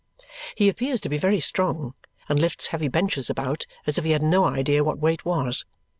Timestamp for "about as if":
3.29-4.03